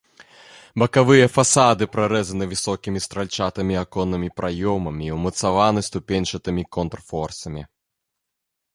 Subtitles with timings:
[0.83, 7.63] Бакавыя фасады прарэзаны высокімі стральчатымі аконнымі праёмамі і ўмацаваны ступеньчатымі контрфорсамі.